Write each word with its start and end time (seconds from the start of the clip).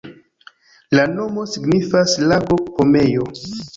La 0.99 1.03
nomo 1.11 1.45
signifas 1.51 2.17
lago-pomejo. 2.33 3.29